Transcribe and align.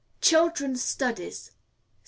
Children's 0.19 0.81
Studies. 0.81 1.51